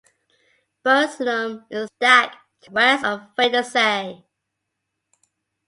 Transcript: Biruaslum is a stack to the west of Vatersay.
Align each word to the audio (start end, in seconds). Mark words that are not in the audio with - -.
Biruaslum 0.83 1.65
is 1.69 1.83
a 1.83 1.87
stack 1.87 2.31
to 2.61 2.69
the 2.71 2.73
west 2.73 3.05
of 3.05 3.21
Vatersay. 3.37 4.25